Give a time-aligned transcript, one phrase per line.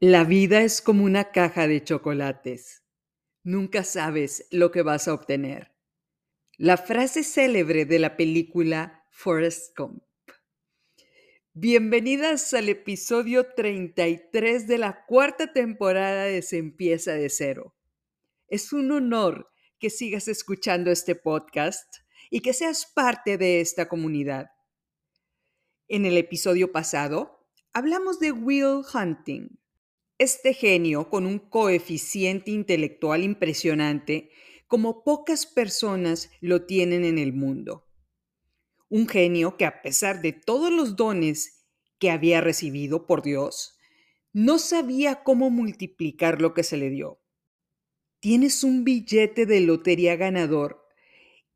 [0.00, 2.84] La vida es como una caja de chocolates.
[3.42, 5.72] Nunca sabes lo que vas a obtener.
[6.56, 10.04] La frase célebre de la película Forrest Gump.
[11.52, 17.74] Bienvenidas al episodio 33 de la cuarta temporada de Se empieza de cero.
[18.46, 21.92] Es un honor que sigas escuchando este podcast
[22.30, 24.46] y que seas parte de esta comunidad.
[25.88, 29.58] En el episodio pasado hablamos de Will Hunting,
[30.18, 34.30] este genio con un coeficiente intelectual impresionante
[34.66, 37.86] como pocas personas lo tienen en el mundo.
[38.88, 41.66] Un genio que a pesar de todos los dones
[41.98, 43.78] que había recibido por Dios,
[44.32, 47.20] no sabía cómo multiplicar lo que se le dio.
[48.20, 50.84] Tienes un billete de lotería ganador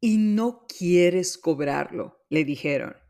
[0.01, 3.02] y no quieres cobrarlo, le dijeron.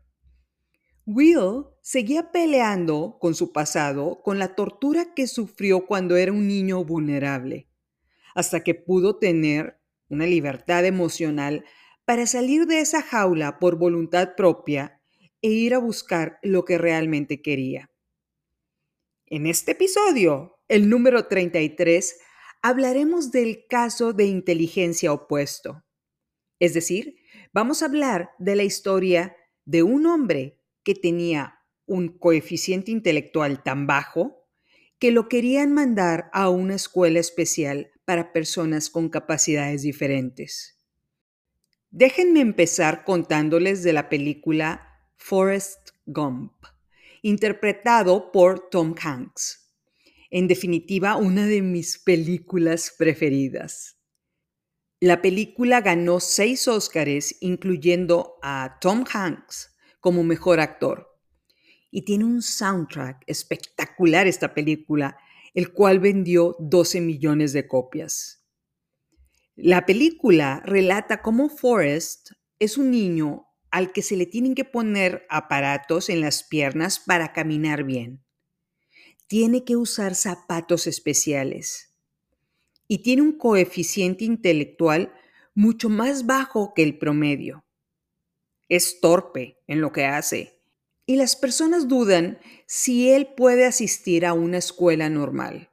[1.05, 6.83] Will seguía peleando con su pasado, con la tortura que sufrió cuando era un niño
[6.85, 7.67] vulnerable,
[8.35, 11.65] hasta que pudo tener una libertad emocional
[12.05, 15.01] para salir de esa jaula por voluntad propia
[15.41, 17.91] e ir a buscar lo que realmente quería.
[19.25, 22.17] En este episodio, el número 33,
[22.61, 25.83] hablaremos del caso de inteligencia opuesto.
[26.59, 27.17] Es decir,
[27.51, 33.87] vamos a hablar de la historia de un hombre que tenía un coeficiente intelectual tan
[33.87, 34.47] bajo
[34.99, 40.79] que lo querían mandar a una escuela especial para personas con capacidades diferentes.
[41.89, 46.53] Déjenme empezar contándoles de la película Forrest Gump,
[47.21, 49.73] interpretado por Tom Hanks.
[50.29, 53.97] En definitiva, una de mis películas preferidas.
[54.99, 59.72] La película ganó seis Óscares, incluyendo a Tom Hanks
[60.03, 61.17] como mejor actor.
[61.89, 65.17] Y tiene un soundtrack espectacular esta película,
[65.53, 68.45] el cual vendió 12 millones de copias.
[69.55, 75.25] La película relata cómo Forrest es un niño al que se le tienen que poner
[75.29, 78.25] aparatos en las piernas para caminar bien.
[79.27, 81.95] Tiene que usar zapatos especiales.
[82.89, 85.13] Y tiene un coeficiente intelectual
[85.55, 87.63] mucho más bajo que el promedio
[88.75, 90.53] es torpe en lo que hace
[91.05, 95.69] y las personas dudan si él puede asistir a una escuela normal.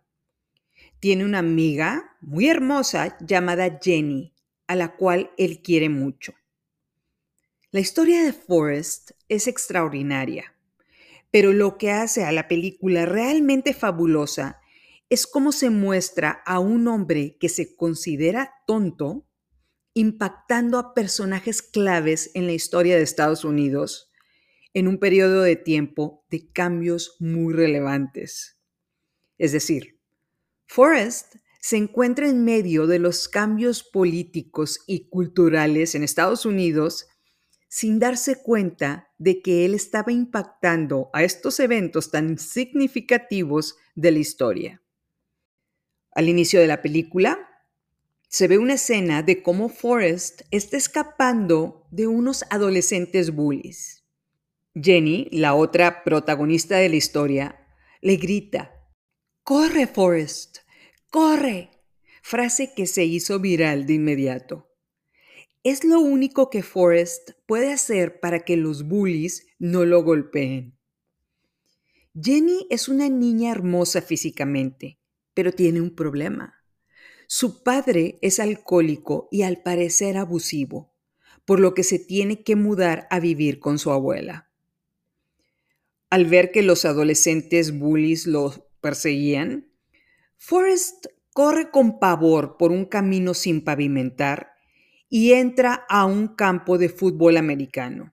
[0.98, 4.34] Tiene una amiga muy hermosa llamada Jenny,
[4.66, 6.34] a la cual él quiere mucho.
[7.70, 10.52] La historia de Forrest es extraordinaria,
[11.30, 14.60] pero lo que hace a la película realmente fabulosa
[15.08, 19.24] es cómo se muestra a un hombre que se considera tonto
[19.94, 24.10] impactando a personajes claves en la historia de Estados Unidos
[24.72, 28.58] en un periodo de tiempo de cambios muy relevantes.
[29.38, 29.98] Es decir,
[30.66, 37.08] Forrest se encuentra en medio de los cambios políticos y culturales en Estados Unidos
[37.68, 44.18] sin darse cuenta de que él estaba impactando a estos eventos tan significativos de la
[44.18, 44.82] historia.
[46.12, 47.49] Al inicio de la película,
[48.30, 54.04] se ve una escena de cómo Forrest está escapando de unos adolescentes bullies.
[54.72, 57.66] Jenny, la otra protagonista de la historia,
[58.00, 58.70] le grita,
[59.42, 60.58] ¡Corre, Forrest!
[61.10, 61.70] ¡Corre!
[62.22, 64.68] Frase que se hizo viral de inmediato.
[65.64, 70.78] Es lo único que Forrest puede hacer para que los bullies no lo golpeen.
[72.14, 75.00] Jenny es una niña hermosa físicamente,
[75.34, 76.59] pero tiene un problema.
[77.32, 80.92] Su padre es alcohólico y al parecer abusivo,
[81.44, 84.50] por lo que se tiene que mudar a vivir con su abuela.
[86.10, 89.70] Al ver que los adolescentes bullies lo perseguían,
[90.38, 94.50] Forrest corre con pavor por un camino sin pavimentar
[95.08, 98.12] y entra a un campo de fútbol americano.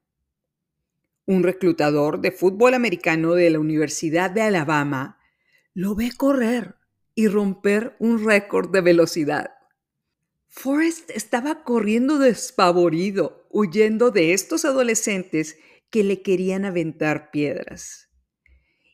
[1.25, 5.17] Un reclutador de fútbol americano de la Universidad de Alabama
[5.73, 6.75] lo ve correr
[7.17, 9.49] y romper un récord de velocidad.
[10.49, 15.57] Forrest estaba corriendo despavorido, huyendo de estos adolescentes
[15.89, 18.11] que le querían aventar piedras.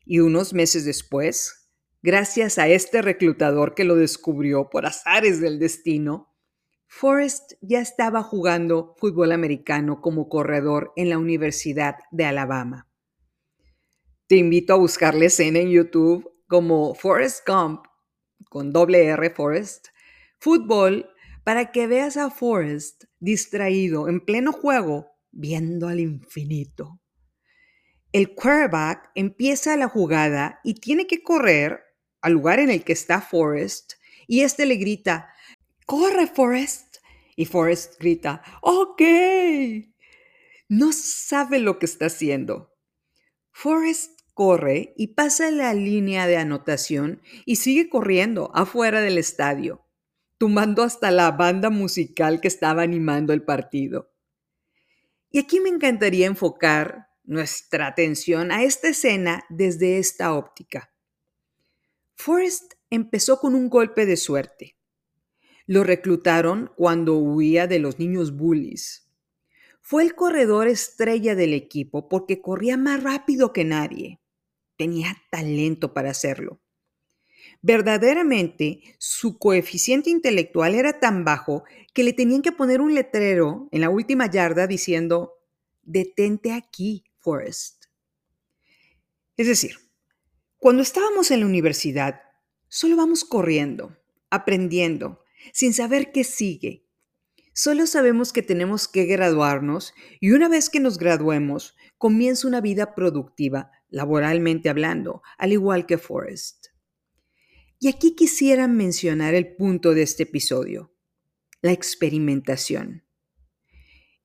[0.06, 1.68] Y unos meses después,
[2.02, 6.34] gracias a este reclutador que lo descubrió por azares del destino,
[6.86, 12.88] Forrest ya estaba jugando fútbol americano como corredor en la Universidad de Alabama.
[14.28, 17.84] Te invito a buscar la escena en YouTube como Forrest Gump
[18.54, 19.88] con doble R Forest,
[20.38, 21.10] fútbol
[21.42, 27.00] para que veas a Forrest distraído en pleno juego viendo al infinito.
[28.12, 31.80] El quarterback empieza la jugada y tiene que correr
[32.22, 33.94] al lugar en el que está Forrest
[34.28, 35.34] y este le grita,
[35.84, 36.98] ¡Corre, Forrest!
[37.34, 39.02] Y Forrest grita, ¡Ok!
[40.68, 42.72] No sabe lo que está haciendo.
[43.50, 49.86] Forrest corre y pasa la línea de anotación y sigue corriendo afuera del estadio,
[50.36, 54.10] tumbando hasta la banda musical que estaba animando el partido.
[55.30, 60.92] Y aquí me encantaría enfocar nuestra atención a esta escena desde esta óptica.
[62.14, 64.76] Forrest empezó con un golpe de suerte.
[65.66, 69.08] Lo reclutaron cuando huía de los niños bullies.
[69.80, 74.20] Fue el corredor estrella del equipo porque corría más rápido que nadie.
[74.76, 76.60] Tenía talento para hacerlo.
[77.62, 83.80] Verdaderamente, su coeficiente intelectual era tan bajo que le tenían que poner un letrero en
[83.80, 85.32] la última yarda diciendo,
[85.82, 87.84] detente aquí, Forrest.
[89.36, 89.76] Es decir,
[90.58, 92.20] cuando estábamos en la universidad,
[92.68, 93.96] solo vamos corriendo,
[94.30, 96.86] aprendiendo, sin saber qué sigue.
[97.52, 102.94] Solo sabemos que tenemos que graduarnos y una vez que nos graduemos, comienza una vida
[102.94, 106.66] productiva, laboralmente hablando, al igual que Forrest.
[107.78, 110.94] Y aquí quisiera mencionar el punto de este episodio,
[111.62, 113.04] la experimentación.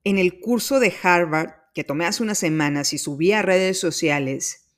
[0.04, 4.70] En el curso de Harvard que tomé hace unas semanas y subí a redes sociales,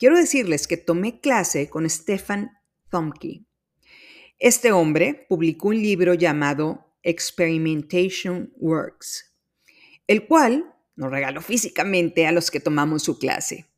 [0.00, 2.52] Quiero decirles que tomé clase con Stefan
[2.88, 3.44] Thomke.
[4.38, 9.36] Este hombre publicó un libro llamado Experimentation Works,
[10.06, 13.69] el cual nos regaló físicamente a los que tomamos su clase.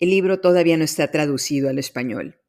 [0.00, 2.40] El libro todavía no está traducido al español.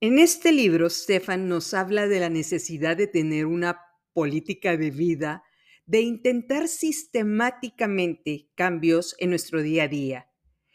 [0.00, 3.80] En este libro, Stefan nos habla de la necesidad de tener una
[4.12, 5.44] política de vida,
[5.86, 10.30] de intentar sistemáticamente cambios en nuestro día a día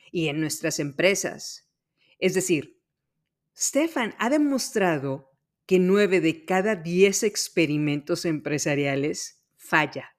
[0.09, 1.69] y en nuestras empresas.
[2.17, 2.81] Es decir,
[3.55, 5.29] Stefan ha demostrado
[5.65, 10.15] que nueve de cada diez experimentos empresariales falla.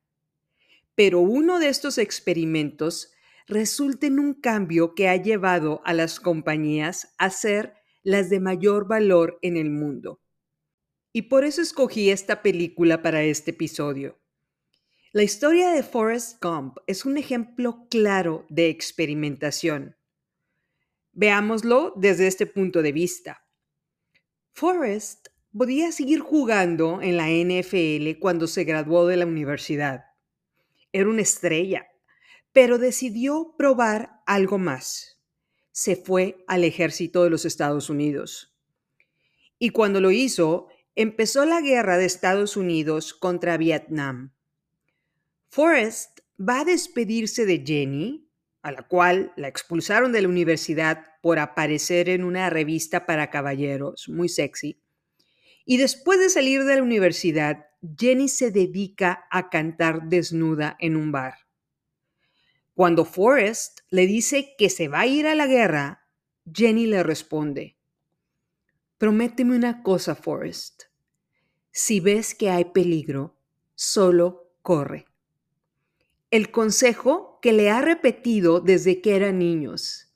[0.94, 3.12] Pero uno de estos experimentos
[3.50, 8.88] resulta en un cambio que ha llevado a las compañías a ser las de mayor
[8.88, 10.20] valor en el mundo.
[11.12, 14.18] Y por eso escogí esta película para este episodio.
[15.12, 19.96] La historia de Forrest Gump es un ejemplo claro de experimentación.
[21.12, 23.44] Veámoslo desde este punto de vista.
[24.52, 30.04] Forrest podía seguir jugando en la NFL cuando se graduó de la universidad.
[30.92, 31.88] Era una estrella,
[32.52, 35.20] pero decidió probar algo más.
[35.72, 38.56] Se fue al ejército de los Estados Unidos.
[39.58, 44.32] Y cuando lo hizo, empezó la guerra de Estados Unidos contra Vietnam.
[45.50, 48.28] Forrest va a despedirse de Jenny,
[48.62, 54.08] a la cual la expulsaron de la universidad por aparecer en una revista para caballeros,
[54.08, 54.80] muy sexy.
[55.64, 57.66] Y después de salir de la universidad,
[57.98, 61.34] Jenny se dedica a cantar desnuda en un bar.
[62.80, 66.08] Cuando Forrest le dice que se va a ir a la guerra,
[66.50, 67.76] Jenny le responde,
[68.96, 70.84] Prométeme una cosa, Forrest.
[71.70, 73.36] Si ves que hay peligro,
[73.74, 75.04] solo corre
[76.30, 80.14] el consejo que le ha repetido desde que eran niños,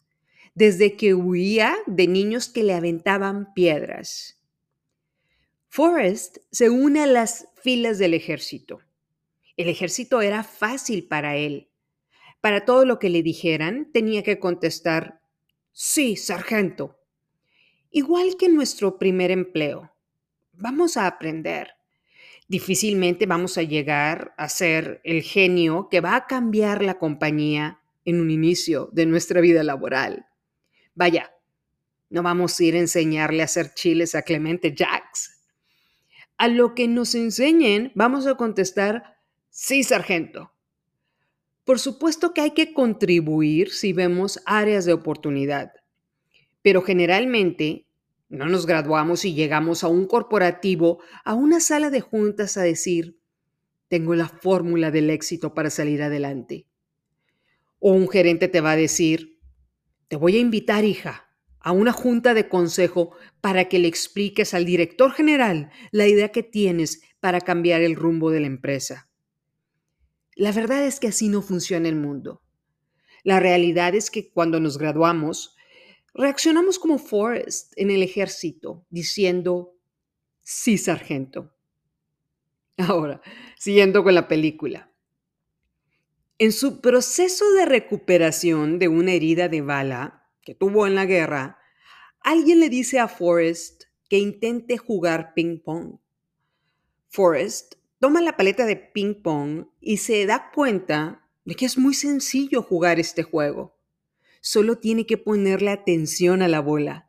[0.54, 4.40] desde que huía de niños que le aventaban piedras.
[5.68, 8.80] Forrest se une a las filas del ejército.
[9.58, 11.68] El ejército era fácil para él.
[12.44, 15.22] Para todo lo que le dijeran, tenía que contestar,
[15.72, 16.98] sí, sargento.
[17.90, 19.90] Igual que nuestro primer empleo.
[20.52, 21.68] Vamos a aprender
[22.48, 28.20] difícilmente vamos a llegar a ser el genio que va a cambiar la compañía en
[28.20, 30.26] un inicio de nuestra vida laboral.
[30.94, 31.32] Vaya,
[32.10, 35.40] no vamos a ir a enseñarle a hacer chiles a Clemente Jacks.
[36.36, 39.16] A lo que nos enseñen, vamos a contestar,
[39.48, 40.53] sí, sargento.
[41.64, 45.72] Por supuesto que hay que contribuir si vemos áreas de oportunidad,
[46.60, 47.86] pero generalmente
[48.28, 53.18] no nos graduamos y llegamos a un corporativo, a una sala de juntas a decir,
[53.88, 56.66] tengo la fórmula del éxito para salir adelante.
[57.78, 59.38] O un gerente te va a decir,
[60.08, 61.28] te voy a invitar, hija,
[61.60, 66.42] a una junta de consejo para que le expliques al director general la idea que
[66.42, 69.08] tienes para cambiar el rumbo de la empresa.
[70.36, 72.42] La verdad es que así no funciona el mundo.
[73.22, 75.54] La realidad es que cuando nos graduamos,
[76.14, 79.76] Reaccionamos como Forrest en el ejército, diciendo,
[80.42, 81.52] sí, sargento.
[82.76, 83.20] Ahora,
[83.58, 84.92] siguiendo con la película.
[86.38, 91.58] En su proceso de recuperación de una herida de bala que tuvo en la guerra,
[92.20, 95.98] alguien le dice a Forrest que intente jugar ping pong.
[97.08, 101.94] Forrest toma la paleta de ping pong y se da cuenta de que es muy
[101.94, 103.78] sencillo jugar este juego.
[104.42, 107.08] Solo tiene que ponerle atención a la bola.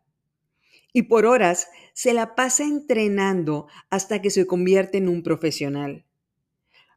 [0.93, 6.05] Y por horas se la pasa entrenando hasta que se convierte en un profesional.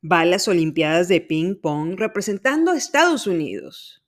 [0.00, 4.04] Va a las Olimpiadas de ping pong representando a Estados Unidos.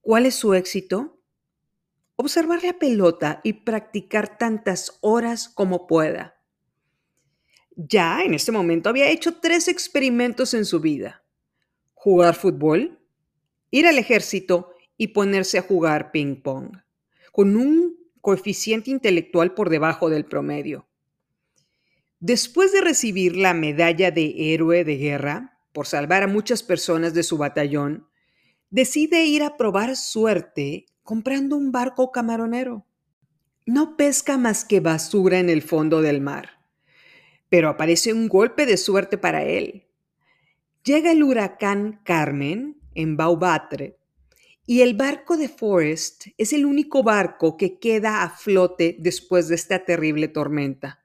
[0.00, 1.20] ¿Cuál es su éxito?
[2.16, 6.35] Observar la pelota y practicar tantas horas como pueda.
[7.76, 11.22] Ya en este momento había hecho tres experimentos en su vida.
[11.92, 12.98] Jugar fútbol,
[13.70, 16.78] ir al ejército y ponerse a jugar ping pong,
[17.32, 20.88] con un coeficiente intelectual por debajo del promedio.
[22.18, 27.22] Después de recibir la medalla de héroe de guerra por salvar a muchas personas de
[27.22, 28.08] su batallón,
[28.70, 32.86] decide ir a probar suerte comprando un barco camaronero.
[33.66, 36.55] No pesca más que basura en el fondo del mar
[37.56, 39.86] pero aparece un golpe de suerte para él.
[40.84, 43.96] Llega el huracán Carmen en Baubatre
[44.66, 49.54] y el barco de Forrest es el único barco que queda a flote después de
[49.54, 51.02] esta terrible tormenta,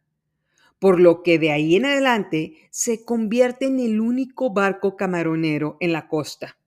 [0.77, 5.93] por lo que de ahí en adelante se convierte en el único barco camaronero en
[5.93, 6.58] la costa.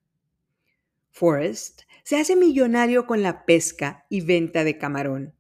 [1.11, 5.35] Forrest se hace millonario con la pesca y venta de camarón.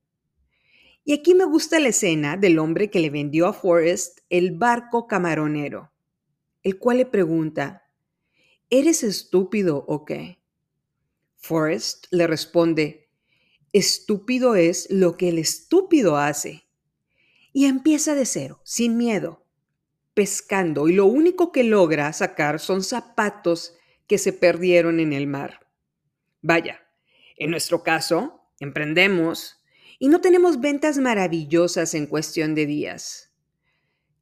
[1.04, 5.06] Y aquí me gusta la escena del hombre que le vendió a Forrest el barco
[5.06, 5.92] camaronero,
[6.62, 7.82] el cual le pregunta,
[8.70, 10.40] ¿eres estúpido o qué?
[11.36, 13.10] Forrest le responde,
[13.74, 16.64] estúpido es lo que el estúpido hace.
[17.52, 19.44] Y empieza de cero, sin miedo,
[20.14, 25.66] pescando, y lo único que logra sacar son zapatos que se perdieron en el mar.
[26.40, 26.80] Vaya,
[27.36, 29.63] en nuestro caso, emprendemos,
[29.98, 33.30] y no tenemos ventas maravillosas en cuestión de días.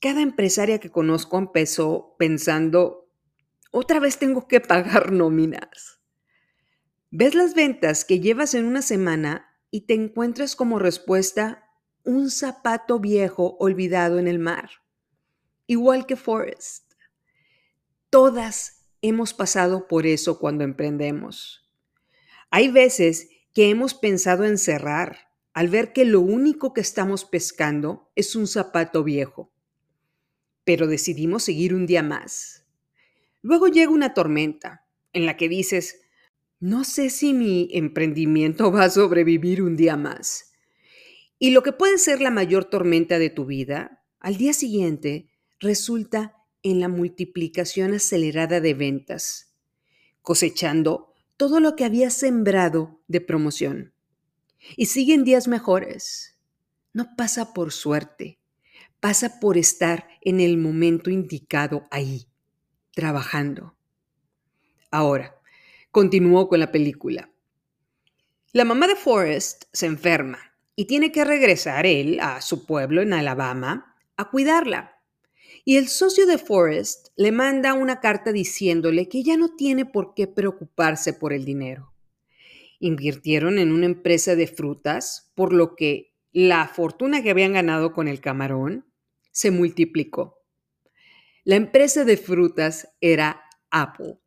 [0.00, 3.08] Cada empresaria que conozco empezó pensando,
[3.70, 6.00] otra vez tengo que pagar nóminas.
[7.10, 11.68] Ves las ventas que llevas en una semana y te encuentras como respuesta
[12.04, 14.70] un zapato viejo olvidado en el mar,
[15.66, 16.92] igual que Forrest.
[18.10, 21.70] Todas hemos pasado por eso cuando emprendemos.
[22.50, 28.10] Hay veces que hemos pensado en cerrar, al ver que lo único que estamos pescando
[28.14, 29.52] es un zapato viejo.
[30.64, 32.64] Pero decidimos seguir un día más.
[33.42, 36.02] Luego llega una tormenta en la que dices,
[36.60, 40.52] no sé si mi emprendimiento va a sobrevivir un día más.
[41.38, 45.28] Y lo que puede ser la mayor tormenta de tu vida, al día siguiente
[45.58, 49.52] resulta en la multiplicación acelerada de ventas,
[50.22, 53.91] cosechando todo lo que habías sembrado de promoción.
[54.76, 56.38] Y siguen días mejores.
[56.92, 58.38] No pasa por suerte,
[59.00, 62.28] pasa por estar en el momento indicado ahí,
[62.94, 63.76] trabajando.
[64.90, 65.40] Ahora,
[65.90, 67.30] continuó con la película.
[68.52, 70.38] La mamá de Forrest se enferma
[70.76, 75.00] y tiene que regresar él a su pueblo en Alabama a cuidarla.
[75.64, 80.14] Y el socio de Forrest le manda una carta diciéndole que ya no tiene por
[80.14, 81.91] qué preocuparse por el dinero
[82.82, 88.08] invirtieron en una empresa de frutas, por lo que la fortuna que habían ganado con
[88.08, 88.92] el camarón
[89.30, 90.42] se multiplicó.
[91.44, 94.18] La empresa de frutas era Apple.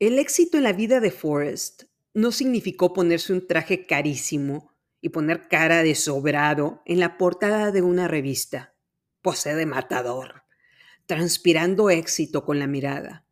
[0.00, 5.46] El éxito en la vida de Forrest no significó ponerse un traje carísimo y poner
[5.46, 8.74] cara de sobrado en la portada de una revista,
[9.22, 10.42] pose de matador,
[11.06, 13.24] transpirando éxito con la mirada.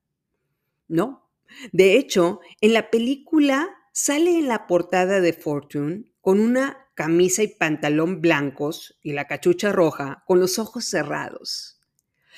[0.87, 1.29] No,
[1.73, 7.49] de hecho, en la película sale en la portada de Fortune con una camisa y
[7.49, 11.79] pantalón blancos y la cachucha roja con los ojos cerrados.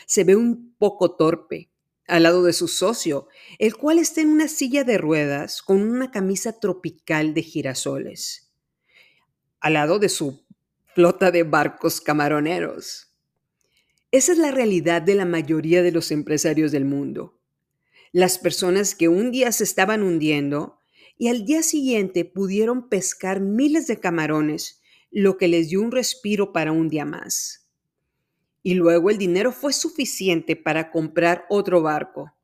[0.06, 1.70] Se ve un poco torpe
[2.06, 6.10] al lado de su socio, el cual está en una silla de ruedas con una
[6.10, 8.52] camisa tropical de girasoles,
[9.58, 10.44] al lado de su
[10.94, 13.14] flota de barcos camaroneros.
[14.10, 17.40] Esa es la realidad de la mayoría de los empresarios del mundo.
[18.12, 20.82] Las personas que un día se estaban hundiendo
[21.18, 26.52] y al día siguiente pudieron pescar miles de camarones, lo que les dio un respiro
[26.52, 27.66] para un día más.
[28.62, 32.34] Y luego el dinero fue suficiente para comprar otro barco.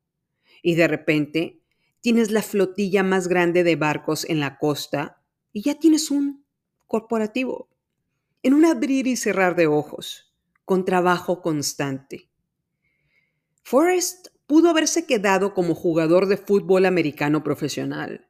[0.62, 1.60] Y de repente
[2.00, 5.20] tienes la flotilla más grande de barcos en la costa
[5.52, 6.44] y ya tienes un
[6.86, 7.68] corporativo.
[8.42, 10.32] En un abrir y cerrar de ojos,
[10.64, 12.28] con trabajo constante.
[13.62, 18.28] Forrest pudo haberse quedado como jugador de fútbol americano profesional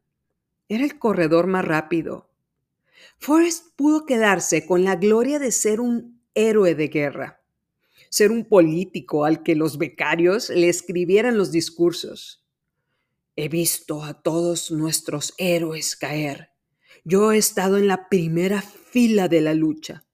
[0.74, 2.30] era el corredor más rápido.
[3.18, 7.42] Forrest pudo quedarse con la gloria de ser un héroe de guerra,
[8.08, 12.46] ser un político al que los becarios le escribieran los discursos.
[13.36, 16.52] He visto a todos nuestros héroes caer.
[17.04, 20.06] Yo he estado en la primera fila de la lucha.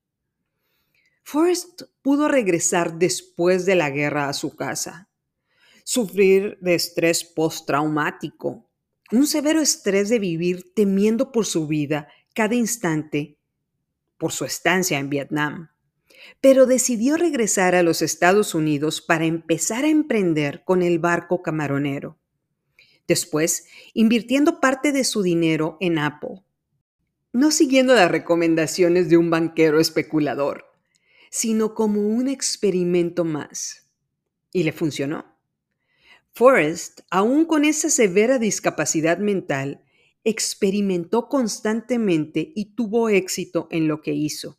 [1.22, 5.08] Forrest pudo regresar después de la guerra a su casa,
[5.84, 8.67] sufrir de estrés postraumático,
[9.12, 13.38] un severo estrés de vivir temiendo por su vida cada instante
[14.18, 15.70] por su estancia en Vietnam,
[16.40, 22.18] pero decidió regresar a los Estados Unidos para empezar a emprender con el barco camaronero.
[23.06, 26.42] Después, invirtiendo parte de su dinero en Apple,
[27.32, 30.66] no siguiendo las recomendaciones de un banquero especulador,
[31.30, 33.88] sino como un experimento más.
[34.52, 35.37] Y le funcionó.
[36.38, 39.82] Forrest, aún con esa severa discapacidad mental,
[40.22, 44.56] experimentó constantemente y tuvo éxito en lo que hizo.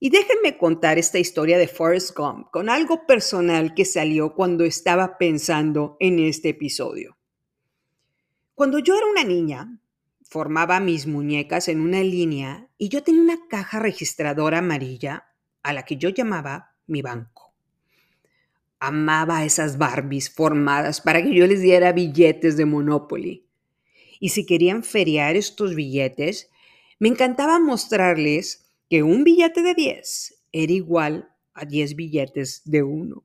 [0.00, 5.18] Y déjenme contar esta historia de Forrest Gump con algo personal que salió cuando estaba
[5.18, 7.16] pensando en este episodio.
[8.56, 9.78] Cuando yo era una niña,
[10.24, 15.28] formaba mis muñecas en una línea y yo tenía una caja registradora amarilla
[15.62, 17.49] a la que yo llamaba mi banco.
[18.80, 23.50] Amaba esas Barbies formadas para que yo les diera billetes de Monopoly
[24.20, 26.50] y si querían feriar estos billetes,
[27.00, 33.24] me encantaba mostrarles que un billete de 10 era igual a 10 billetes de 1.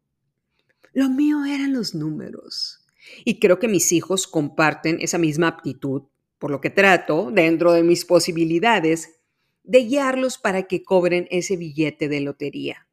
[0.93, 2.85] Lo mío eran los números.
[3.25, 6.03] Y creo que mis hijos comparten esa misma aptitud,
[6.39, 9.19] por lo que trato, dentro de mis posibilidades,
[9.63, 12.84] de guiarlos para que cobren ese billete de lotería.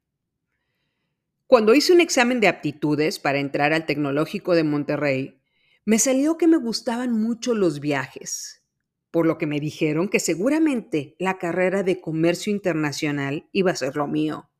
[1.46, 5.40] Cuando hice un examen de aptitudes para entrar al Tecnológico de Monterrey,
[5.84, 8.62] me salió que me gustaban mucho los viajes,
[9.10, 13.96] por lo que me dijeron que seguramente la carrera de comercio internacional iba a ser
[13.96, 14.50] lo mío.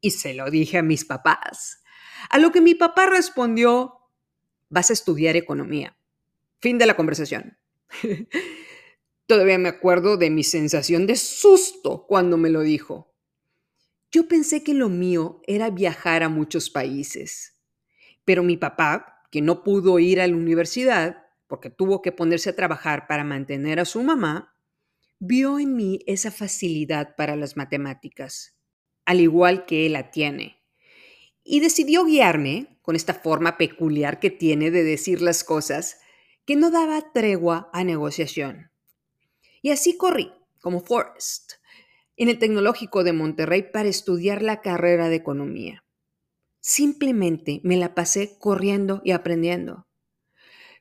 [0.00, 1.82] Y se lo dije a mis papás,
[2.30, 4.00] a lo que mi papá respondió,
[4.68, 5.96] vas a estudiar economía.
[6.60, 7.58] Fin de la conversación.
[9.26, 13.13] Todavía me acuerdo de mi sensación de susto cuando me lo dijo.
[14.14, 17.60] Yo pensé que lo mío era viajar a muchos países,
[18.24, 22.54] pero mi papá que no pudo ir a la universidad porque tuvo que ponerse a
[22.54, 24.56] trabajar para mantener a su mamá,
[25.18, 28.56] vio en mí esa facilidad para las matemáticas,
[29.04, 30.62] al igual que él la tiene,
[31.42, 35.98] y decidió guiarme con esta forma peculiar que tiene de decir las cosas
[36.44, 38.70] que no daba tregua a negociación.
[39.60, 41.54] Y así corrí, como Forrest,
[42.16, 45.84] en el Tecnológico de Monterrey para estudiar la carrera de economía.
[46.60, 49.86] Simplemente me la pasé corriendo y aprendiendo.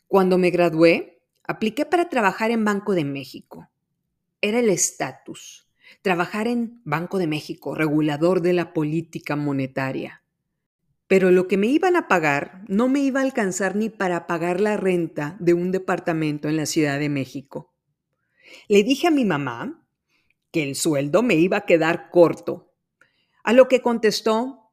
[0.07, 3.69] Cuando me gradué, apliqué para trabajar en Banco de México.
[4.41, 5.67] Era el estatus,
[6.01, 10.23] trabajar en Banco de México, regulador de la política monetaria.
[11.07, 14.61] Pero lo que me iban a pagar no me iba a alcanzar ni para pagar
[14.61, 17.73] la renta de un departamento en la Ciudad de México.
[18.67, 19.82] Le dije a mi mamá
[20.53, 22.71] que el sueldo me iba a quedar corto,
[23.43, 24.63] a lo que contestó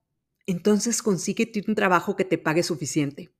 [0.50, 3.30] entonces consíguete un trabajo que te pague suficiente.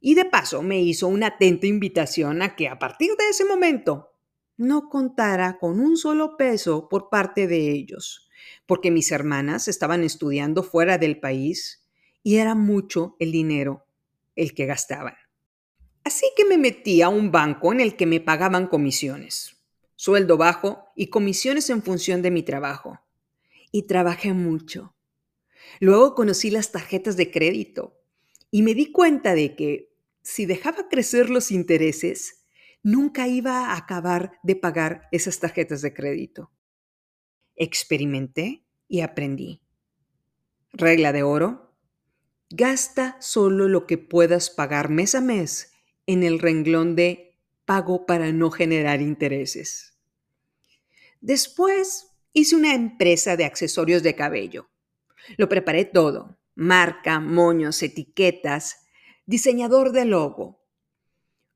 [0.00, 4.10] Y de paso me hizo una atenta invitación a que a partir de ese momento
[4.56, 8.30] no contara con un solo peso por parte de ellos,
[8.66, 11.86] porque mis hermanas estaban estudiando fuera del país
[12.22, 13.86] y era mucho el dinero
[14.34, 15.14] el que gastaban.
[16.04, 19.63] Así que me metí a un banco en el que me pagaban comisiones,
[19.96, 23.00] sueldo bajo y comisiones en función de mi trabajo.
[23.70, 24.94] Y trabajé mucho
[25.80, 28.00] Luego conocí las tarjetas de crédito
[28.50, 32.44] y me di cuenta de que si dejaba crecer los intereses,
[32.82, 36.50] nunca iba a acabar de pagar esas tarjetas de crédito.
[37.56, 39.60] Experimenté y aprendí.
[40.72, 41.76] Regla de oro.
[42.50, 45.72] Gasta solo lo que puedas pagar mes a mes
[46.06, 47.33] en el renglón de
[47.64, 49.94] pago para no generar intereses.
[51.20, 54.68] Después hice una empresa de accesorios de cabello
[55.36, 58.86] lo preparé todo, marca, moños, etiquetas,
[59.26, 60.60] diseñador de logo.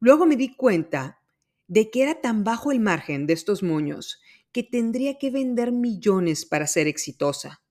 [0.00, 1.20] Luego me di cuenta
[1.66, 4.20] de que era tan bajo el margen de estos moños
[4.52, 7.62] que tendría que vender millones para ser exitosa.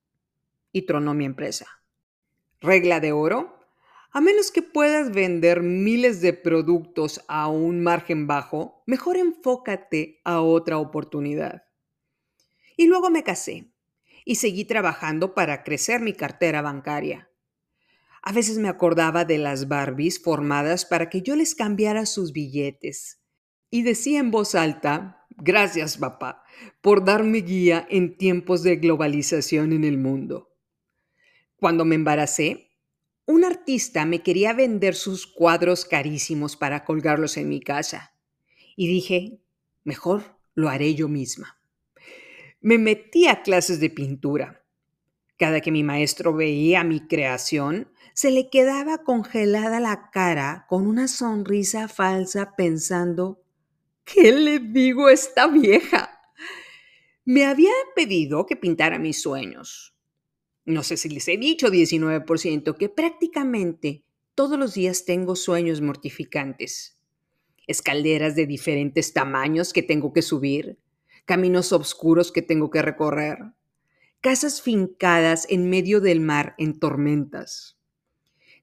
[0.71, 1.65] Y tronó mi empresa.
[2.61, 3.56] Regla de oro.
[4.11, 10.41] A menos que puedas vender miles de productos a un margen bajo, mejor enfócate a
[10.41, 11.63] otra oportunidad.
[12.75, 13.71] Y luego me casé
[14.25, 17.29] y seguí trabajando para crecer mi cartera bancaria.
[18.21, 23.21] A veces me acordaba de las Barbies formadas para que yo les cambiara sus billetes
[23.69, 26.43] y decía en voz alta, Gracias, papá,
[26.81, 30.55] por darme guía en tiempos de globalización en el mundo.
[31.57, 32.66] Cuando me embaracé,
[33.27, 38.15] un artista me quería vender sus cuadros carísimos para colgarlos en mi casa.
[38.77, 39.41] Y dije,
[39.83, 41.59] mejor lo haré yo misma.
[42.61, 44.63] Me metí a clases de pintura.
[45.37, 51.09] Cada que mi maestro veía mi creación, se le quedaba congelada la cara con una
[51.09, 53.43] sonrisa falsa pensando,
[54.05, 56.21] ¿qué le digo a esta vieja?
[57.25, 59.96] Me había pedido que pintara mis sueños.
[60.67, 64.03] No sé si les he dicho 19% que prácticamente
[64.35, 67.01] todos los días tengo sueños mortificantes.
[67.65, 70.77] Escaleras de diferentes tamaños que tengo que subir,
[71.25, 73.39] caminos oscuros que tengo que recorrer,
[74.21, 77.77] casas fincadas en medio del mar en tormentas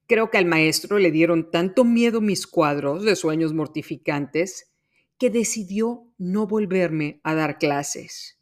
[0.07, 4.71] Creo que al maestro le dieron tanto miedo mis cuadros de sueños mortificantes
[5.17, 8.39] que decidió no volverme a dar clases,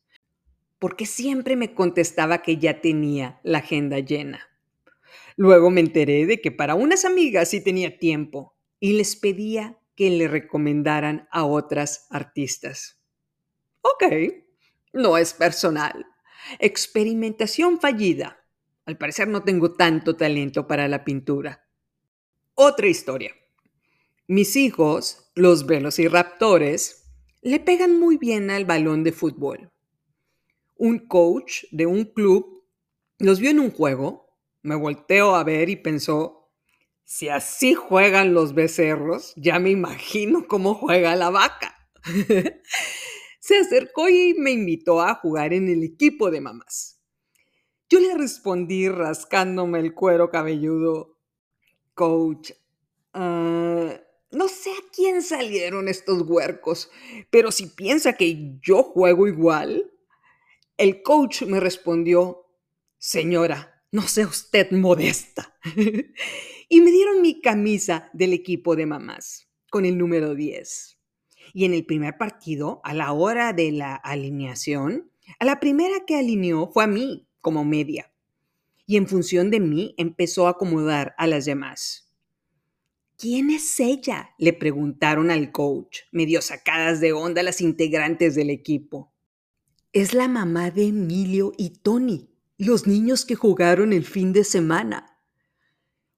[0.84, 4.50] porque siempre me contestaba que ya tenía la agenda llena.
[5.38, 10.10] Luego me enteré de que para unas amigas sí tenía tiempo y les pedía que
[10.10, 13.02] le recomendaran a otras artistas.
[13.80, 14.04] Ok,
[14.91, 16.06] no es personal.
[16.60, 18.46] Experimentación fallida.
[18.86, 21.65] Al parecer no tengo tanto talento para la pintura.
[22.56, 23.34] Otra historia.
[24.28, 27.06] Mis hijos, los velociraptores,
[27.41, 29.73] le pegan muy bien al balón de fútbol.
[30.76, 32.64] Un coach de un club
[33.20, 36.52] los vio en un juego, me volteó a ver y pensó,
[37.04, 41.90] si así juegan los becerros, ya me imagino cómo juega la vaca.
[43.40, 47.02] Se acercó y me invitó a jugar en el equipo de mamás.
[47.90, 51.20] Yo le respondí rascándome el cuero cabelludo,
[51.94, 52.52] coach,
[53.14, 54.00] ah,
[54.32, 56.90] no sé a quién salieron estos huercos,
[57.30, 59.93] pero si piensa que yo juego igual,
[60.78, 62.48] el coach me respondió,
[62.98, 65.56] señora, no sea usted modesta.
[66.70, 71.00] y me dieron mi camisa del equipo de mamás con el número 10.
[71.54, 76.16] Y en el primer partido, a la hora de la alineación, a la primera que
[76.16, 78.12] alineó fue a mí como media.
[78.86, 82.14] Y en función de mí empezó a acomodar a las demás.
[83.18, 84.32] ¿Quién es ella?
[84.38, 89.12] le preguntaron al coach, medio sacadas de onda las integrantes del equipo.
[89.94, 92.28] Es la mamá de Emilio y Tony,
[92.58, 95.20] los niños que jugaron el fin de semana.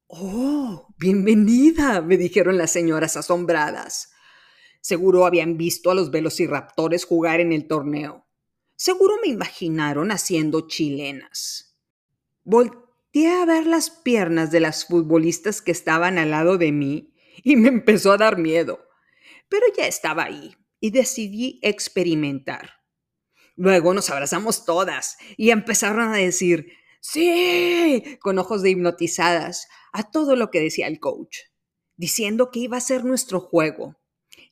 [0.08, 4.14] Oh, bienvenida, me dijeron las señoras asombradas.
[4.80, 8.26] Seguro habían visto a los velociraptores jugar en el torneo.
[8.78, 11.78] Seguro me imaginaron haciendo chilenas.
[12.46, 17.58] Volteé a ver las piernas de las futbolistas que estaban al lado de mí y
[17.58, 18.88] me empezó a dar miedo.
[19.50, 22.85] Pero ya estaba ahí y decidí experimentar.
[23.56, 30.36] Luego nos abrazamos todas y empezaron a decir, sí, con ojos de hipnotizadas, a todo
[30.36, 31.38] lo que decía el coach,
[31.96, 33.98] diciendo que iba a ser nuestro juego,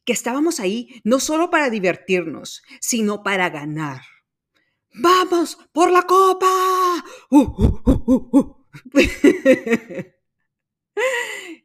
[0.05, 4.01] que estábamos ahí no solo para divertirnos, sino para ganar.
[4.93, 7.03] ¡Vamos por la copa!
[7.29, 8.65] Uh, uh, uh,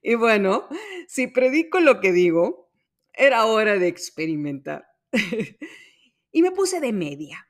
[0.03, 0.67] y bueno,
[1.07, 2.71] si predico lo que digo,
[3.13, 4.87] era hora de experimentar.
[6.33, 7.49] y me puse de media.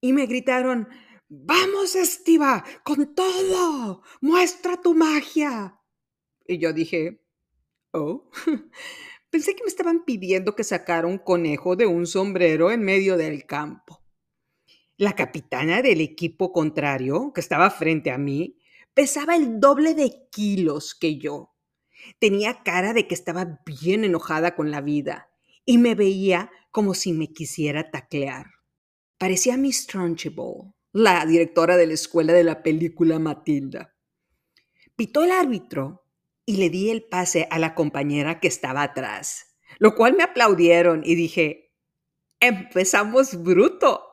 [0.00, 0.88] Y me gritaron,
[1.28, 2.64] ¡Vamos, Estiva!
[2.84, 4.02] ¡Con todo!
[4.20, 5.80] ¡Muestra tu magia!
[6.46, 7.24] Y yo dije,
[7.92, 8.30] oh,
[9.30, 13.46] pensé que me estaban pidiendo que sacara un conejo de un sombrero en medio del
[13.46, 14.02] campo.
[14.96, 18.58] La capitana del equipo contrario, que estaba frente a mí,
[18.92, 21.56] pesaba el doble de kilos que yo.
[22.20, 25.33] Tenía cara de que estaba bien enojada con la vida
[25.64, 28.46] y me veía como si me quisiera taclear.
[29.18, 33.94] Parecía Miss Trunchbull, la directora de la escuela de la película Matilda.
[34.96, 36.04] Pitó el árbitro
[36.46, 41.02] y le di el pase a la compañera que estaba atrás, lo cual me aplaudieron
[41.04, 41.72] y dije,
[42.40, 44.04] empezamos bruto.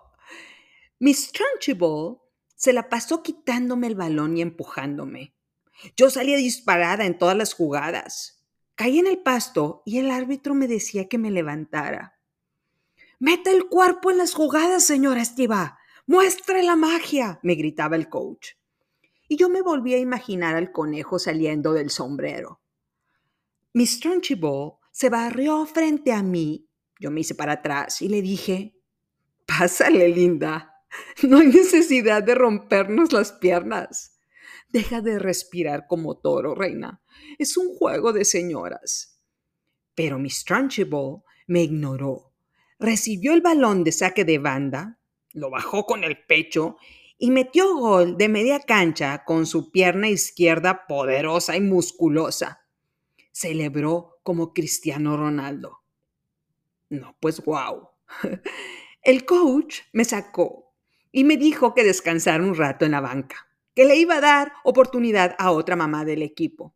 [1.00, 2.20] Miss Trunchbull
[2.56, 5.36] se la pasó quitándome el balón y empujándome.
[5.98, 8.41] Yo salía disparada en todas las jugadas.
[8.82, 12.18] Caí en el pasto y el árbitro me decía que me levantara.
[13.20, 15.78] Mete el cuerpo en las jugadas, señora Estiva.
[16.08, 18.54] Muestre la magia, me gritaba el coach.
[19.28, 22.60] Y yo me volví a imaginar al conejo saliendo del sombrero.
[23.74, 26.68] Miss Trunchbull se barrió frente a mí.
[27.00, 28.82] Yo me hice para atrás y le dije,
[29.46, 30.74] Pásale, linda.
[31.22, 34.20] No hay necesidad de rompernos las piernas.
[34.72, 37.02] Deja de respirar como toro, reina.
[37.38, 39.20] Es un juego de señoras.
[39.96, 42.32] Pero Miss Trunchbull me ignoró.
[42.80, 45.00] recibió el balón de saque de banda,
[45.34, 46.78] lo bajó con el pecho
[47.18, 52.66] y metió gol de media cancha con su pierna izquierda poderosa y musculosa.
[53.32, 55.84] Celebró como Cristiano Ronaldo.
[56.90, 57.90] No, pues wow.
[59.04, 60.74] El coach me sacó
[61.12, 64.54] y me dijo que descansara un rato en la banca, que le iba a dar
[64.64, 66.76] oportunidad a otra mamá del equipo.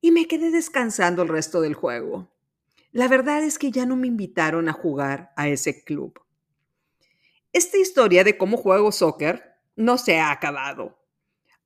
[0.00, 2.32] Y me quedé descansando el resto del juego.
[2.90, 6.20] La verdad es que ya no me invitaron a jugar a ese club.
[7.52, 10.98] Esta historia de cómo juego soccer no se ha acabado.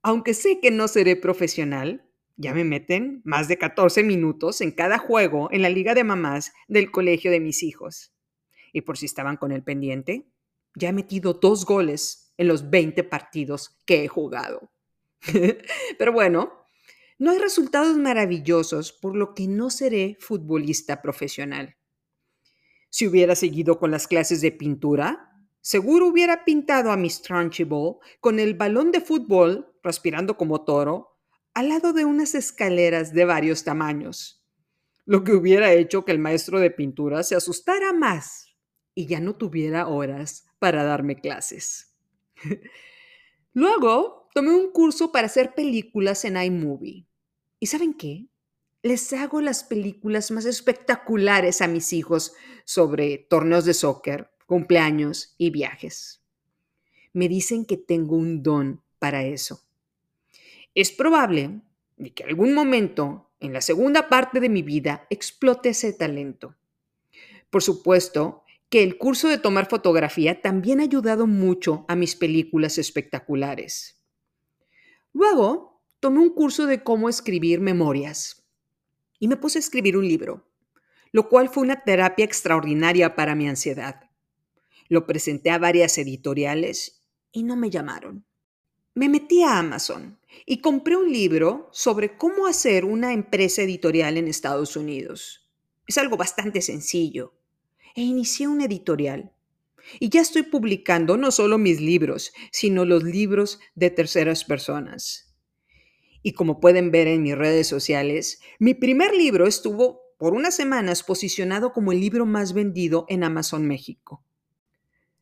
[0.01, 4.99] Aunque sé que no seré profesional, ya me meten más de 14 minutos en cada
[4.99, 8.13] juego en la liga de mamás del colegio de mis hijos.
[8.71, 10.29] Y por si estaban con el pendiente,
[10.75, 14.71] ya he metido dos goles en los 20 partidos que he jugado.
[15.97, 16.51] Pero bueno,
[17.19, 21.75] no hay resultados maravillosos, por lo que no seré futbolista profesional.
[22.89, 28.39] Si hubiera seguido con las clases de pintura, seguro hubiera pintado a Miss Trunchbull con
[28.39, 31.17] el balón de fútbol, respirando como toro,
[31.53, 34.45] al lado de unas escaleras de varios tamaños,
[35.05, 38.55] lo que hubiera hecho que el maestro de pintura se asustara más
[38.93, 41.96] y ya no tuviera horas para darme clases.
[43.53, 47.07] Luego tomé un curso para hacer películas en iMovie
[47.59, 48.27] ¿Y saben qué?
[48.83, 52.33] Les hago las películas más espectaculares a mis hijos
[52.65, 56.21] sobre torneos de soccer, cumpleaños y viajes.
[57.13, 59.61] Me dicen que tengo un don para eso.
[60.75, 61.61] Es probable
[62.13, 66.55] que algún momento en la segunda parte de mi vida explote ese talento.
[67.49, 72.77] Por supuesto que el curso de tomar fotografía también ha ayudado mucho a mis películas
[72.77, 74.03] espectaculares.
[75.13, 78.47] Luego, tomé un curso de cómo escribir memorias
[79.19, 80.51] y me puse a escribir un libro,
[81.11, 84.09] lo cual fue una terapia extraordinaria para mi ansiedad.
[84.89, 88.25] Lo presenté a varias editoriales y no me llamaron.
[88.93, 94.27] Me metí a Amazon y compré un libro sobre cómo hacer una empresa editorial en
[94.27, 95.49] Estados Unidos.
[95.85, 97.33] Es algo bastante sencillo.
[97.97, 99.31] E inicié una editorial.
[99.99, 105.35] Y ya estoy publicando no solo mis libros, sino los libros de terceras personas.
[106.21, 111.01] Y como pueden ver en mis redes sociales, mi primer libro estuvo por unas semanas
[111.01, 114.23] posicionado como el libro más vendido en Amazon México.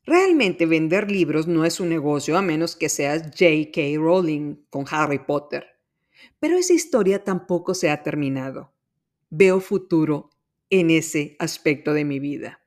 [0.04, 3.82] Realmente vender libros no es un negocio a menos que seas J.K.
[3.96, 5.66] Rowling con Harry Potter.
[6.42, 8.74] Pero esa historia tampoco se ha terminado.
[9.30, 10.32] Veo futuro
[10.70, 12.60] en ese aspecto de mi vida.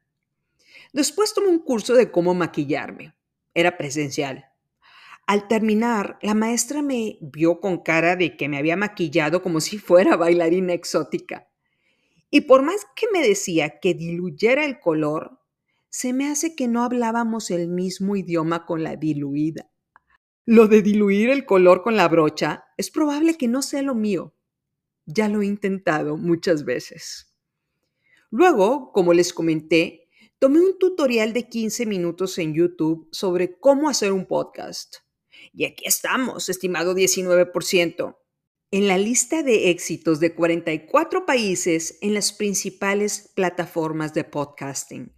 [0.92, 3.14] Después tomé un curso de cómo maquillarme.
[3.54, 4.46] Era presencial.
[5.26, 9.78] Al terminar, la maestra me vio con cara de que me había maquillado como si
[9.78, 11.48] fuera bailarina exótica.
[12.30, 15.38] Y por más que me decía que diluyera el color,
[15.90, 19.70] se me hace que no hablábamos el mismo idioma con la diluida.
[20.44, 24.34] Lo de diluir el color con la brocha es probable que no sea lo mío.
[25.04, 27.34] Ya lo he intentado muchas veces.
[28.30, 30.07] Luego, como les comenté,
[30.38, 34.98] tomé un tutorial de 15 minutos en YouTube sobre cómo hacer un podcast.
[35.52, 38.16] Y aquí estamos, estimado 19%,
[38.70, 45.12] en la lista de éxitos de 44 países en las principales plataformas de podcasting.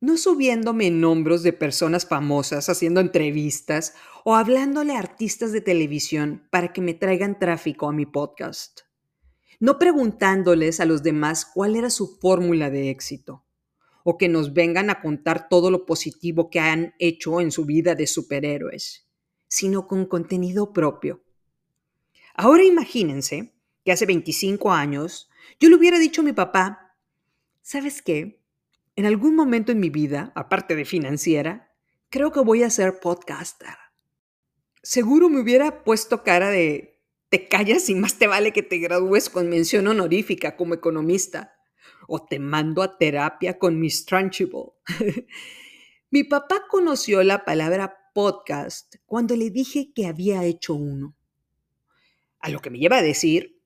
[0.00, 6.72] No subiéndome nombres de personas famosas haciendo entrevistas o hablándole a artistas de televisión para
[6.72, 8.82] que me traigan tráfico a mi podcast.
[9.58, 13.45] No preguntándoles a los demás cuál era su fórmula de éxito
[14.08, 17.96] o que nos vengan a contar todo lo positivo que han hecho en su vida
[17.96, 19.06] de superhéroes
[19.48, 21.22] sino con contenido propio.
[22.34, 26.96] Ahora imagínense que hace 25 años yo le hubiera dicho a mi papá,
[27.62, 28.42] ¿sabes qué?
[28.96, 31.72] En algún momento en mi vida, aparte de financiera,
[32.08, 33.76] creo que voy a ser podcaster.
[34.82, 39.30] Seguro me hubiera puesto cara de, te callas y más te vale que te gradúes
[39.30, 41.55] con mención honorífica como economista,
[42.08, 44.72] o te mando a terapia con Miss Trunchbull.
[46.10, 51.14] mi papá conoció la palabra podcast cuando le dije que había hecho uno.
[52.40, 53.60] A lo que me lleva a decir,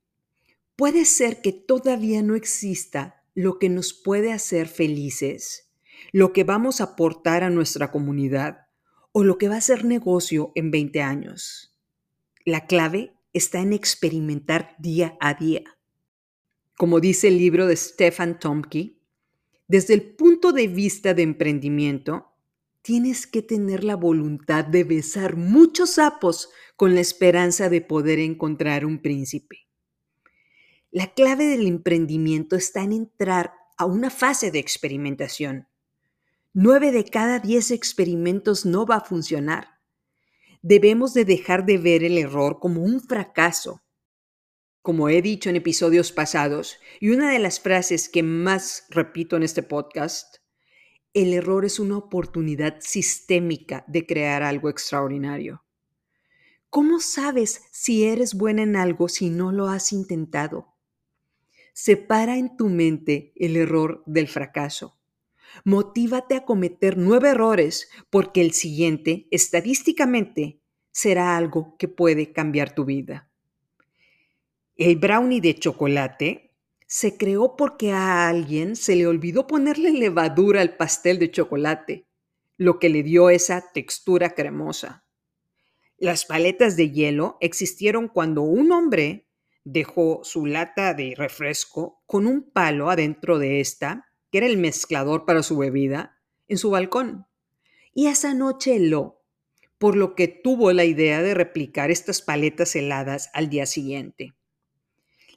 [0.75, 5.71] puede ser que todavía no exista lo que nos puede hacer felices,
[6.13, 8.67] lo que vamos a aportar a nuestra comunidad
[9.13, 11.77] o lo que va a ser negocio en 20 años.
[12.45, 15.63] La clave está en experimentar día a día.
[16.81, 18.97] Como dice el libro de Stefan Tomke,
[19.69, 22.33] desde el punto de vista de emprendimiento,
[22.81, 28.87] tienes que tener la voluntad de besar muchos sapos con la esperanza de poder encontrar
[28.87, 29.67] un príncipe.
[30.91, 35.69] La clave del emprendimiento está en entrar a una fase de experimentación,
[36.55, 39.69] Nueve de cada diez experimentos no va a funcionar.
[40.63, 43.83] Debemos de dejar de ver el error como un fracaso.
[44.83, 49.43] Como he dicho en episodios pasados, y una de las frases que más repito en
[49.43, 50.37] este podcast,
[51.13, 55.65] el error es una oportunidad sistémica de crear algo extraordinario.
[56.71, 60.77] ¿Cómo sabes si eres buena en algo si no lo has intentado?
[61.75, 64.99] Separa en tu mente el error del fracaso.
[65.65, 70.63] Motívate a cometer nueve errores porque el siguiente, estadísticamente,
[70.93, 73.30] será algo que puede cambiar tu vida.
[74.81, 80.79] El brownie de chocolate se creó porque a alguien se le olvidó ponerle levadura al
[80.79, 82.09] pastel de chocolate,
[82.57, 85.05] lo que le dio esa textura cremosa.
[85.99, 89.29] Las paletas de hielo existieron cuando un hombre
[89.65, 95.27] dejó su lata de refresco con un palo adentro de esta que era el mezclador
[95.27, 97.27] para su bebida, en su balcón.
[97.93, 99.21] Y esa noche heló,
[99.77, 104.37] por lo que tuvo la idea de replicar estas paletas heladas al día siguiente.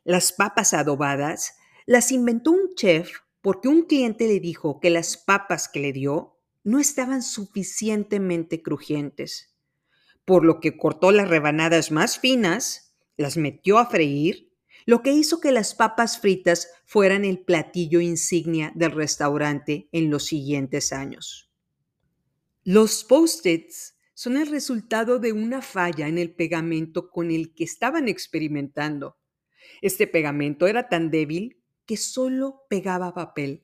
[0.04, 5.68] Las papas adobadas las inventó un chef porque un cliente le dijo que las papas
[5.68, 9.54] que le dio no estaban suficientemente crujientes,
[10.26, 14.54] por lo que cortó las rebanadas más finas, las metió a freír
[14.86, 20.26] lo que hizo que las papas fritas fueran el platillo insignia del restaurante en los
[20.26, 21.50] siguientes años.
[22.63, 28.08] Los post-its son el resultado de una falla en el pegamento con el que estaban
[28.08, 29.18] experimentando.
[29.82, 33.63] Este pegamento era tan débil que solo pegaba papel.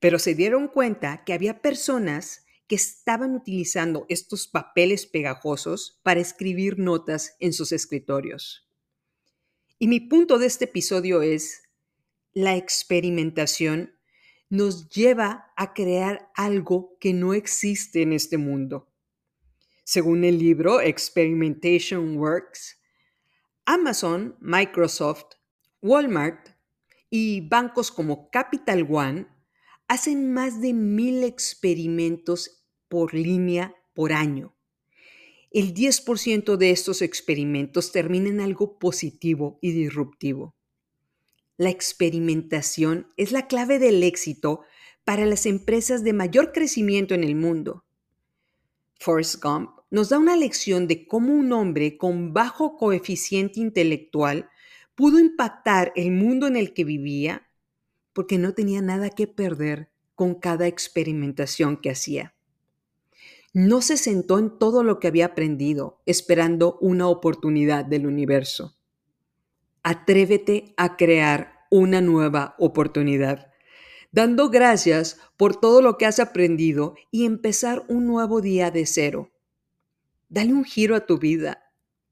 [0.00, 6.78] Pero se dieron cuenta que había personas que estaban utilizando estos papeles pegajosos para escribir
[6.78, 8.68] notas en sus escritorios.
[9.78, 11.62] Y mi punto de este episodio es,
[12.32, 13.94] la experimentación
[14.48, 18.88] nos lleva a crear algo que no existe en este mundo.
[19.84, 22.81] Según el libro Experimentation Works,
[23.72, 25.34] Amazon, Microsoft,
[25.80, 26.48] Walmart
[27.10, 29.26] y bancos como Capital One
[29.88, 34.54] hacen más de mil experimentos por línea por año
[35.52, 40.56] el 10% de estos experimentos termina en algo positivo y disruptivo.
[41.58, 44.62] La experimentación es la clave del éxito
[45.04, 47.84] para las empresas de mayor crecimiento en el mundo.
[48.98, 54.48] Forrest Gump nos da una lección de cómo un hombre con bajo coeficiente intelectual
[54.94, 57.46] pudo impactar el mundo en el que vivía
[58.14, 62.34] porque no tenía nada que perder con cada experimentación que hacía.
[63.52, 68.78] No se sentó en todo lo que había aprendido, esperando una oportunidad del universo.
[69.82, 73.52] Atrévete a crear una nueva oportunidad,
[74.10, 79.31] dando gracias por todo lo que has aprendido y empezar un nuevo día de cero.
[80.32, 81.62] Dale un giro a tu vida,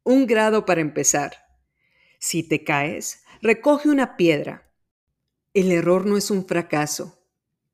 [0.02, 1.38] un grado para empezar.
[2.18, 4.70] Si te caes, recoge una piedra.
[5.54, 7.24] El error no es un fracaso,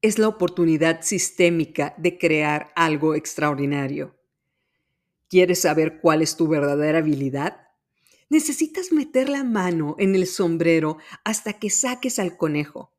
[0.02, 4.20] es la oportunidad sistémica de crear algo extraordinario.
[5.28, 7.66] ¿Quieres saber cuál es tu verdadera habilidad?
[8.28, 12.94] Necesitas meter la mano en el sombrero hasta que saques al conejo.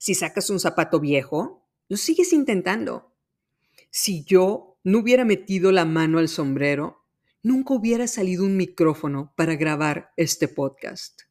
[0.00, 3.14] Si sacas un zapato viejo, lo sigues intentando.
[3.92, 7.04] Si yo no hubiera metido la mano al sombrero,
[7.42, 11.22] nunca hubiera salido un micrófono para grabar este podcast.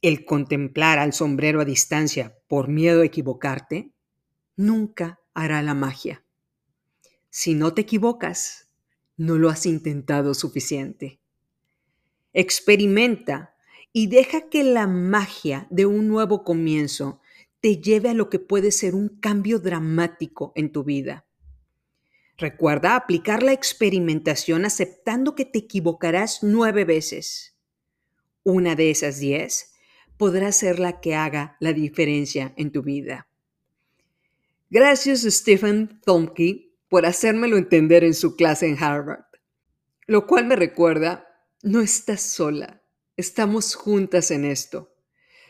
[0.00, 3.92] El contemplar al sombrero a distancia por miedo a equivocarte
[4.56, 6.24] nunca hará la magia.
[7.30, 8.70] Si no te equivocas,
[9.16, 11.20] no lo has intentado suficiente.
[12.32, 13.54] Experimenta
[13.92, 17.20] y deja que la magia de un nuevo comienzo
[17.60, 21.27] te lleve a lo que puede ser un cambio dramático en tu vida.
[22.38, 27.58] Recuerda aplicar la experimentación aceptando que te equivocarás nueve veces.
[28.44, 29.72] Una de esas diez
[30.16, 33.28] podrá ser la que haga la diferencia en tu vida.
[34.70, 39.24] Gracias Stephen Thomke por hacérmelo entender en su clase en Harvard.
[40.06, 41.26] Lo cual me recuerda,
[41.62, 42.82] no estás sola,
[43.16, 44.94] estamos juntas en esto.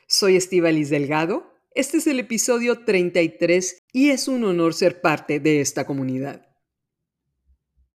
[0.07, 5.61] Soy Estivalis Delgado, este es el episodio 33 y es un honor ser parte de
[5.61, 6.48] esta comunidad.